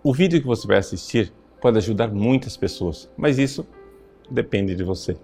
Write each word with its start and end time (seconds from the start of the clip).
O 0.00 0.14
vídeo 0.14 0.40
que 0.40 0.46
você 0.46 0.64
vai 0.64 0.78
assistir 0.78 1.32
pode 1.60 1.76
ajudar 1.76 2.08
muitas 2.08 2.56
pessoas, 2.56 3.10
mas 3.16 3.36
isso 3.36 3.66
depende 4.30 4.76
de 4.76 4.84
você. 4.84 5.16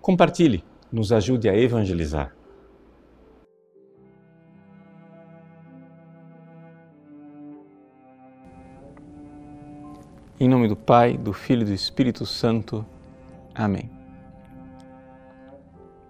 Compartilhe, 0.00 0.64
nos 0.90 1.12
ajude 1.12 1.48
a 1.48 1.56
evangelizar. 1.56 2.34
Em 10.40 10.48
nome 10.48 10.66
do 10.66 10.74
Pai, 10.74 11.16
do 11.16 11.32
Filho 11.32 11.62
e 11.62 11.66
do 11.66 11.72
Espírito 11.72 12.26
Santo. 12.26 12.84
Amém. 13.54 13.88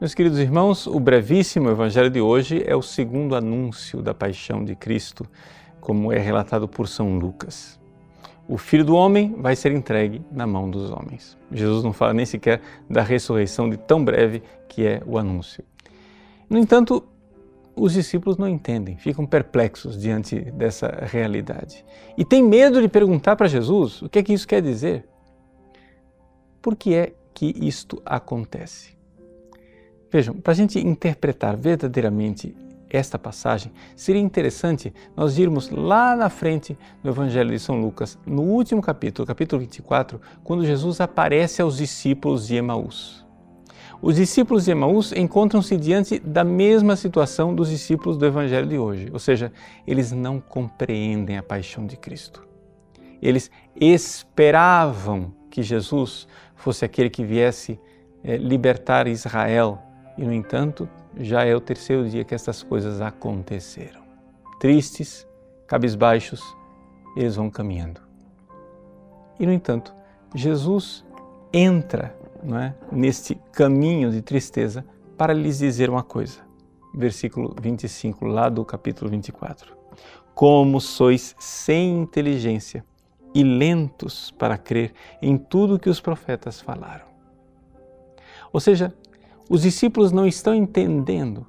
Meus 0.00 0.14
queridos 0.14 0.38
irmãos, 0.38 0.86
o 0.86 0.98
brevíssimo 0.98 1.68
Evangelho 1.68 2.08
de 2.08 2.22
hoje 2.22 2.64
é 2.66 2.74
o 2.74 2.80
segundo 2.80 3.36
anúncio 3.36 4.00
da 4.00 4.14
paixão 4.14 4.64
de 4.64 4.74
Cristo, 4.74 5.28
como 5.78 6.10
é 6.10 6.18
relatado 6.18 6.66
por 6.66 6.88
São 6.88 7.18
Lucas. 7.18 7.81
O 8.48 8.58
Filho 8.58 8.84
do 8.84 8.94
Homem 8.94 9.34
vai 9.38 9.54
ser 9.54 9.72
entregue 9.72 10.20
na 10.30 10.46
mão 10.46 10.68
dos 10.68 10.90
homens. 10.90 11.38
Jesus 11.50 11.82
não 11.84 11.92
fala 11.92 12.12
nem 12.12 12.26
sequer 12.26 12.60
da 12.88 13.02
ressurreição 13.02 13.70
de 13.70 13.76
tão 13.76 14.04
breve 14.04 14.42
que 14.68 14.84
é 14.84 15.02
o 15.06 15.16
anúncio. 15.16 15.64
No 16.50 16.58
entanto, 16.58 17.04
os 17.74 17.94
discípulos 17.94 18.36
não 18.36 18.48
entendem, 18.48 18.96
ficam 18.96 19.24
perplexos 19.24 19.98
diante 19.98 20.38
dessa 20.52 20.88
realidade. 21.06 21.84
E 22.18 22.24
têm 22.24 22.42
medo 22.42 22.82
de 22.82 22.88
perguntar 22.88 23.36
para 23.36 23.48
Jesus 23.48 24.02
o 24.02 24.08
que 24.08 24.18
é 24.18 24.22
que 24.22 24.32
isso 24.32 24.46
quer 24.46 24.60
dizer. 24.60 25.06
Por 26.60 26.76
que 26.76 26.94
é 26.94 27.14
que 27.32 27.54
isto 27.66 28.02
acontece? 28.04 28.96
Vejam, 30.10 30.34
para 30.34 30.52
a 30.52 30.56
gente 30.56 30.78
interpretar 30.78 31.56
verdadeiramente 31.56 32.54
esta 32.92 33.18
passagem, 33.18 33.72
seria 33.96 34.20
interessante 34.20 34.92
nós 35.16 35.38
irmos 35.38 35.70
lá 35.70 36.14
na 36.14 36.28
frente 36.28 36.76
no 37.02 37.10
Evangelho 37.10 37.50
de 37.50 37.58
São 37.58 37.80
Lucas, 37.80 38.18
no 38.26 38.42
último 38.42 38.82
capítulo, 38.82 39.26
capítulo 39.26 39.60
24, 39.60 40.20
quando 40.44 40.64
Jesus 40.64 41.00
aparece 41.00 41.62
aos 41.62 41.78
discípulos 41.78 42.46
de 42.46 42.56
Emaús. 42.56 43.22
Os 44.02 44.16
discípulos 44.16 44.64
de 44.64 44.72
Emaús 44.72 45.12
encontram-se 45.12 45.76
diante 45.76 46.18
da 46.18 46.44
mesma 46.44 46.96
situação 46.96 47.54
dos 47.54 47.70
discípulos 47.70 48.18
do 48.18 48.26
Evangelho 48.26 48.66
de 48.66 48.76
hoje, 48.76 49.08
ou 49.12 49.18
seja, 49.18 49.52
eles 49.86 50.12
não 50.12 50.40
compreendem 50.40 51.38
a 51.38 51.42
paixão 51.42 51.86
de 51.86 51.96
Cristo. 51.96 52.46
Eles 53.22 53.50
esperavam 53.74 55.32
que 55.48 55.62
Jesus 55.62 56.26
fosse 56.56 56.84
aquele 56.84 57.08
que 57.08 57.24
viesse 57.24 57.80
é, 58.24 58.36
libertar 58.36 59.06
Israel 59.06 59.80
e, 60.16 60.24
no 60.24 60.32
entanto, 60.32 60.88
já 61.16 61.44
é 61.44 61.54
o 61.54 61.60
terceiro 61.60 62.08
dia 62.08 62.24
que 62.24 62.34
estas 62.34 62.62
coisas 62.62 63.00
aconteceram. 63.00 64.02
Tristes, 64.60 65.26
cabisbaixos, 65.66 66.42
eles 67.16 67.36
vão 67.36 67.50
caminhando. 67.50 68.00
E, 69.38 69.46
no 69.46 69.52
entanto, 69.52 69.94
Jesus 70.34 71.04
entra 71.52 72.16
não 72.42 72.58
é, 72.58 72.74
neste 72.90 73.36
caminho 73.52 74.10
de 74.10 74.20
tristeza 74.20 74.84
para 75.16 75.32
lhes 75.32 75.58
dizer 75.58 75.88
uma 75.88 76.02
coisa. 76.02 76.40
Versículo 76.94 77.54
25, 77.60 78.26
lá 78.26 78.48
do 78.48 78.64
capítulo 78.64 79.10
24. 79.10 79.76
Como 80.34 80.80
sois 80.80 81.34
sem 81.38 82.00
inteligência 82.00 82.84
e 83.34 83.42
lentos 83.42 84.30
para 84.32 84.58
crer 84.58 84.92
em 85.20 85.38
tudo 85.38 85.78
que 85.78 85.88
os 85.88 86.00
profetas 86.00 86.60
falaram. 86.60 87.06
Ou 88.52 88.60
seja, 88.60 88.92
os 89.52 89.60
discípulos 89.60 90.12
não 90.12 90.26
estão 90.26 90.54
entendendo 90.54 91.46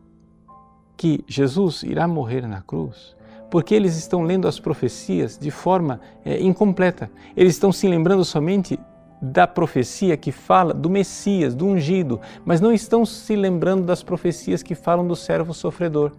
que 0.98 1.24
Jesus 1.26 1.84
irá 1.84 2.06
morrer 2.06 2.46
na 2.46 2.62
cruz, 2.62 3.16
porque 3.50 3.74
eles 3.74 3.96
estão 3.96 4.24
lendo 4.24 4.46
as 4.46 4.60
profecias 4.60 5.38
de 5.38 5.50
forma 5.50 6.02
é, 6.26 6.38
incompleta. 6.42 7.10
Eles 7.34 7.54
estão 7.54 7.72
se 7.72 7.88
lembrando 7.88 8.26
somente 8.26 8.78
da 9.22 9.48
profecia 9.48 10.18
que 10.18 10.34
fala 10.34 10.74
do 10.74 10.90
Messias, 10.90 11.56
do 11.56 11.66
ungido, 11.66 12.20
mas 12.44 12.60
não 12.60 12.74
estão 12.74 13.06
se 13.06 13.38
lembrando 13.38 13.86
das 13.86 14.04
profecias 14.04 14.62
que 14.62 14.76
falam 14.76 15.08
do 15.08 15.16
servo 15.16 15.54
sofredor. 15.54 16.12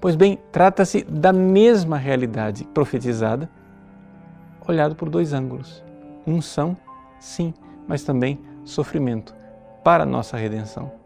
Pois 0.00 0.16
bem, 0.16 0.38
trata-se 0.50 1.04
da 1.04 1.34
mesma 1.34 1.98
realidade 1.98 2.64
profetizada, 2.72 3.50
olhado 4.66 4.96
por 4.96 5.10
dois 5.10 5.34
ângulos. 5.34 5.84
Unção, 6.26 6.74
sim, 7.20 7.52
mas 7.86 8.02
também 8.02 8.40
sofrimento 8.64 9.34
para 9.84 10.04
a 10.04 10.06
nossa 10.06 10.38
redenção. 10.38 11.03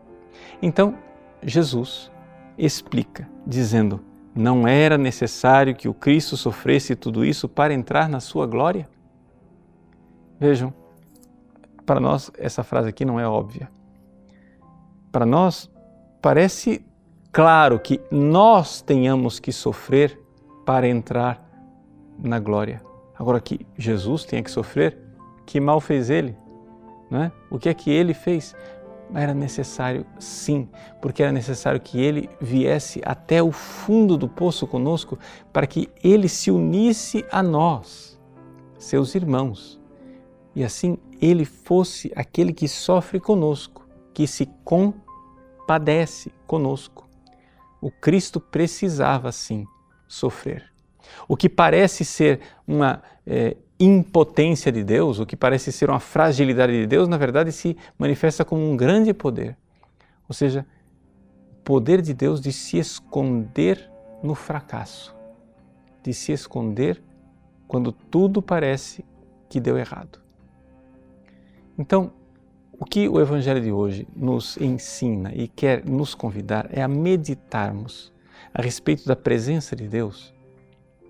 Então, 0.60 0.96
Jesus 1.42 2.10
explica, 2.56 3.28
dizendo: 3.46 4.00
não 4.34 4.68
era 4.68 4.96
necessário 4.96 5.74
que 5.74 5.88
o 5.88 5.94
Cristo 5.94 6.36
sofresse 6.36 6.94
tudo 6.94 7.24
isso 7.24 7.48
para 7.48 7.74
entrar 7.74 8.08
na 8.08 8.20
sua 8.20 8.46
glória? 8.46 8.88
Vejam, 10.38 10.72
para 11.84 11.98
nós 11.98 12.30
essa 12.38 12.62
frase 12.62 12.88
aqui 12.88 13.04
não 13.04 13.18
é 13.18 13.26
óbvia. 13.26 13.68
Para 15.10 15.26
nós 15.26 15.70
parece 16.22 16.84
claro 17.32 17.80
que 17.80 18.00
nós 18.10 18.80
tenhamos 18.80 19.40
que 19.40 19.50
sofrer 19.50 20.20
para 20.64 20.86
entrar 20.86 21.44
na 22.18 22.38
glória. 22.38 22.80
Agora 23.18 23.40
que 23.40 23.66
Jesus 23.76 24.24
tenha 24.24 24.42
que 24.42 24.50
sofrer, 24.50 24.98
que 25.46 25.58
mal 25.60 25.80
fez 25.80 26.10
ele? 26.10 26.36
Não 27.10 27.22
é? 27.22 27.32
O 27.50 27.58
que 27.58 27.68
é 27.68 27.74
que 27.74 27.90
ele 27.90 28.14
fez? 28.14 28.54
Era 29.14 29.32
necessário, 29.32 30.04
sim, 30.18 30.68
porque 31.00 31.22
era 31.22 31.32
necessário 31.32 31.80
que 31.80 31.98
ele 31.98 32.28
viesse 32.40 33.00
até 33.04 33.42
o 33.42 33.50
fundo 33.50 34.18
do 34.18 34.28
poço 34.28 34.66
conosco 34.66 35.18
para 35.52 35.66
que 35.66 35.88
ele 36.04 36.28
se 36.28 36.50
unisse 36.50 37.24
a 37.30 37.42
nós, 37.42 38.20
seus 38.78 39.14
irmãos, 39.14 39.80
e 40.54 40.62
assim 40.62 40.98
ele 41.20 41.44
fosse 41.44 42.12
aquele 42.14 42.52
que 42.52 42.68
sofre 42.68 43.18
conosco, 43.18 43.86
que 44.12 44.26
se 44.26 44.46
compadece 44.62 46.32
conosco. 46.46 47.08
O 47.80 47.90
Cristo 47.90 48.40
precisava 48.40 49.32
sim 49.32 49.66
sofrer. 50.06 50.72
O 51.26 51.36
que 51.36 51.48
parece 51.48 52.04
ser 52.04 52.40
uma 52.66 53.02
é, 53.26 53.56
impotência 53.78 54.72
de 54.72 54.82
Deus, 54.82 55.20
o 55.20 55.26
que 55.26 55.36
parece 55.36 55.70
ser 55.70 55.88
uma 55.88 56.00
fragilidade 56.00 56.72
de 56.72 56.86
Deus, 56.86 57.08
na 57.08 57.16
verdade 57.16 57.52
se 57.52 57.76
manifesta 57.96 58.44
como 58.44 58.68
um 58.68 58.76
grande 58.76 59.14
poder. 59.14 59.56
Ou 60.28 60.34
seja, 60.34 60.66
o 61.52 61.62
poder 61.62 62.02
de 62.02 62.12
Deus 62.12 62.40
de 62.40 62.52
se 62.52 62.78
esconder 62.78 63.90
no 64.22 64.34
fracasso, 64.34 65.14
de 66.02 66.12
se 66.12 66.32
esconder 66.32 67.02
quando 67.68 67.92
tudo 67.92 68.42
parece 68.42 69.04
que 69.48 69.60
deu 69.60 69.78
errado. 69.78 70.18
Então, 71.78 72.12
o 72.80 72.84
que 72.84 73.08
o 73.08 73.20
Evangelho 73.20 73.60
de 73.60 73.70
hoje 73.70 74.08
nos 74.14 74.56
ensina 74.56 75.32
e 75.34 75.46
quer 75.46 75.84
nos 75.84 76.14
convidar 76.14 76.68
é 76.72 76.82
a 76.82 76.88
meditarmos 76.88 78.12
a 78.52 78.62
respeito 78.62 79.06
da 79.06 79.14
presença 79.14 79.76
de 79.76 79.86
Deus 79.86 80.34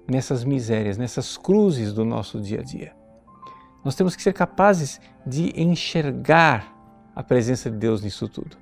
nessas 0.08 0.42
misérias, 0.44 0.96
nessas 0.96 1.36
cruzes 1.36 1.92
do 1.92 2.04
nosso 2.04 2.40
dia 2.40 2.60
a 2.60 2.62
dia. 2.62 2.92
Nós 3.84 3.94
temos 3.94 4.16
que 4.16 4.22
ser 4.22 4.32
capazes 4.32 5.00
de 5.26 5.52
enxergar 5.60 6.74
a 7.14 7.22
presença 7.22 7.70
de 7.70 7.76
Deus 7.76 8.02
nisso 8.02 8.28
tudo. 8.28 8.56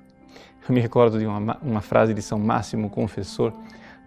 Eu 0.67 0.75
me 0.75 0.81
recordo 0.81 1.17
de 1.17 1.25
uma, 1.25 1.57
uma 1.61 1.81
frase 1.81 2.13
de 2.13 2.21
São 2.21 2.37
Máximo 2.37 2.89
Confessor, 2.89 3.53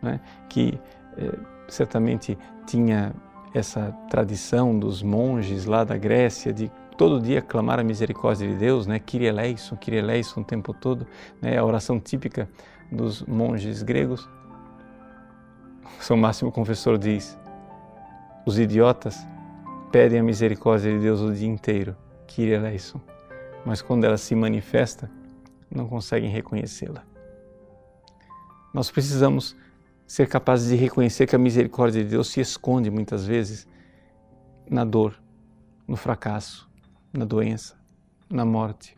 né, 0.03 0.21
que 0.49 0.79
eh, 1.17 1.39
certamente 1.69 2.37
tinha 2.67 3.15
essa 3.55 3.93
tradição 4.09 4.79
dos 4.79 5.03
monges 5.03 5.65
lá 5.65 5.83
da 5.83 5.97
Grécia 5.97 6.53
de 6.53 6.71
todo 6.97 7.21
dia 7.21 7.41
clamar 7.41 7.81
a 7.81 7.83
misericórdia 7.83 8.47
de 8.47 8.55
Deus, 8.55 8.87
né? 8.87 8.99
Kyrie 8.99 9.29
eleison, 9.29 9.75
Kyrie 9.77 9.99
eleison 9.99 10.43
o 10.43 10.45
tempo 10.45 10.75
todo, 10.75 11.07
né? 11.41 11.57
A 11.57 11.65
oração 11.65 11.99
típica 11.99 12.49
dos 12.93 13.23
monges 13.23 13.83
gregos. 13.83 14.29
São 15.99 16.17
Máximo 16.17 16.53
Confessor 16.53 16.99
diz: 16.99 17.39
os 18.47 18.59
idiotas 18.59 19.27
pedem 19.91 20.21
a 20.21 20.23
misericórdia 20.23 20.93
de 20.93 20.99
Deus 21.01 21.21
o 21.21 21.33
dia 21.33 21.49
inteiro, 21.49 21.97
Kyrie 22.27 22.55
eleison, 22.55 23.01
mas 23.65 23.83
quando 23.83 24.05
ela 24.05 24.17
se 24.17 24.35
manifesta, 24.35 25.11
não 25.71 25.89
conseguem 25.89 26.31
reconhecê-la. 26.31 27.05
Nós 28.73 28.91
precisamos 28.91 29.57
ser 30.07 30.29
capazes 30.29 30.69
de 30.69 30.77
reconhecer 30.77 31.27
que 31.27 31.37
a 31.37 31.39
misericórdia 31.39 32.03
de 32.03 32.11
Deus 32.11 32.29
se 32.29 32.41
esconde 32.41 32.91
muitas 32.91 33.27
vezes 33.27 33.67
na 34.69 34.85
dor, 34.85 35.21
no 35.87 35.97
fracasso, 35.97 36.69
na 37.13 37.25
doença, 37.25 37.77
na 38.29 38.45
morte. 38.45 38.97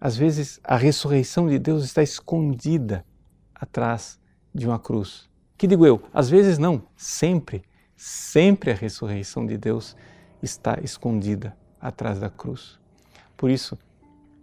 Às 0.00 0.16
vezes, 0.16 0.60
a 0.62 0.76
ressurreição 0.76 1.48
de 1.48 1.58
Deus 1.58 1.84
está 1.84 2.02
escondida 2.02 3.04
atrás 3.54 4.18
de 4.54 4.66
uma 4.66 4.78
cruz. 4.78 5.28
Que 5.58 5.66
digo 5.66 5.84
eu? 5.84 6.00
Às 6.14 6.30
vezes 6.30 6.56
não, 6.56 6.84
sempre, 6.96 7.64
sempre 7.96 8.70
a 8.70 8.74
ressurreição 8.74 9.44
de 9.44 9.58
Deus 9.58 9.96
está 10.40 10.78
escondida 10.84 11.56
atrás 11.80 12.20
da 12.20 12.30
cruz. 12.30 12.78
Por 13.36 13.50
isso, 13.50 13.76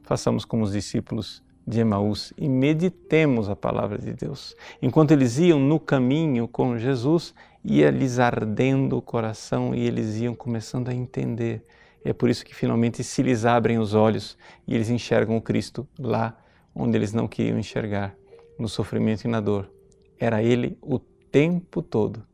façamos 0.03 0.43
como 0.43 0.65
os 0.65 0.73
discípulos 0.73 1.41
de 1.65 1.79
Emaús 1.79 2.33
e 2.37 2.49
meditemos 2.49 3.49
a 3.49 3.55
palavra 3.55 3.97
de 3.97 4.11
Deus. 4.11 4.57
Enquanto 4.81 5.11
eles 5.11 5.37
iam 5.37 5.57
no 5.57 5.79
caminho 5.79 6.49
com 6.49 6.77
Jesus, 6.77 7.33
ia 7.63 7.89
lhes 7.89 8.19
ardendo 8.19 8.97
o 8.97 9.01
coração 9.01 9.73
e 9.73 9.87
eles 9.87 10.17
iam 10.17 10.35
começando 10.35 10.89
a 10.89 10.93
entender. 10.93 11.63
É 12.03 12.11
por 12.11 12.29
isso 12.29 12.43
que 12.43 12.53
finalmente 12.53 13.05
se 13.05 13.23
lhes 13.23 13.45
abrem 13.45 13.79
os 13.79 13.93
olhos 13.93 14.37
e 14.67 14.75
eles 14.75 14.89
enxergam 14.89 15.37
o 15.37 15.41
Cristo 15.41 15.87
lá 15.97 16.37
onde 16.75 16.97
eles 16.97 17.13
não 17.13 17.25
queriam 17.25 17.57
enxergar, 17.57 18.13
no 18.59 18.67
sofrimento 18.67 19.23
e 19.23 19.29
na 19.29 19.39
dor. 19.39 19.74
Era 20.25 20.41
Ele 20.41 20.75
o 20.81 20.97
tempo 20.97 21.83
todo. 21.83 22.25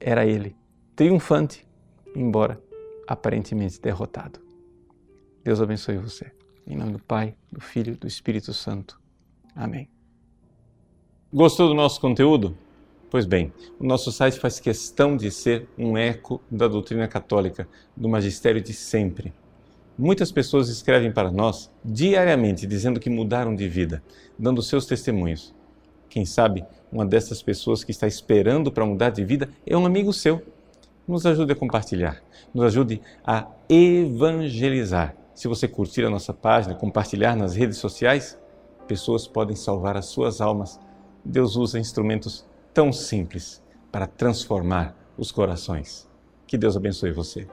Era 0.00 0.24
Ele, 0.24 0.56
triunfante, 0.96 1.68
embora 2.16 2.58
aparentemente 3.06 3.78
derrotado. 3.78 4.40
Deus 5.44 5.60
abençoe 5.60 5.98
você. 5.98 6.32
Em 6.66 6.74
nome 6.74 6.92
do 6.92 6.98
Pai, 6.98 7.36
do 7.52 7.60
Filho 7.60 7.92
e 7.92 7.96
do 7.96 8.06
Espírito 8.06 8.54
Santo. 8.54 8.98
Amém. 9.54 9.90
Gostou 11.30 11.68
do 11.68 11.74
nosso 11.74 12.00
conteúdo? 12.00 12.56
Pois 13.10 13.26
bem, 13.26 13.52
o 13.78 13.84
nosso 13.84 14.10
site 14.10 14.40
faz 14.40 14.58
questão 14.58 15.14
de 15.14 15.30
ser 15.30 15.68
um 15.76 15.98
eco 15.98 16.40
da 16.50 16.66
doutrina 16.66 17.06
católica, 17.06 17.68
do 17.94 18.08
magistério 18.08 18.62
de 18.62 18.72
sempre. 18.72 19.34
Muitas 19.98 20.32
pessoas 20.32 20.70
escrevem 20.70 21.12
para 21.12 21.30
nós 21.30 21.70
diariamente 21.84 22.66
dizendo 22.66 22.98
que 22.98 23.10
mudaram 23.10 23.54
de 23.54 23.68
vida, 23.68 24.02
dando 24.38 24.62
seus 24.62 24.86
testemunhos. 24.86 25.54
Quem 26.14 26.24
sabe 26.24 26.64
uma 26.92 27.04
dessas 27.04 27.42
pessoas 27.42 27.82
que 27.82 27.90
está 27.90 28.06
esperando 28.06 28.70
para 28.70 28.86
mudar 28.86 29.10
de 29.10 29.24
vida 29.24 29.48
é 29.66 29.76
um 29.76 29.84
amigo 29.84 30.12
seu. 30.12 30.40
Nos 31.08 31.26
ajude 31.26 31.50
a 31.50 31.56
compartilhar, 31.56 32.22
nos 32.54 32.66
ajude 32.66 33.02
a 33.26 33.48
evangelizar. 33.68 35.16
Se 35.34 35.48
você 35.48 35.66
curtir 35.66 36.04
a 36.04 36.10
nossa 36.10 36.32
página, 36.32 36.72
compartilhar 36.72 37.34
nas 37.34 37.56
redes 37.56 37.78
sociais, 37.78 38.38
pessoas 38.86 39.26
podem 39.26 39.56
salvar 39.56 39.96
as 39.96 40.06
suas 40.06 40.40
almas. 40.40 40.78
Deus 41.24 41.56
usa 41.56 41.80
instrumentos 41.80 42.46
tão 42.72 42.92
simples 42.92 43.60
para 43.90 44.06
transformar 44.06 44.96
os 45.18 45.32
corações. 45.32 46.08
Que 46.46 46.56
Deus 46.56 46.76
abençoe 46.76 47.10
você. 47.10 47.48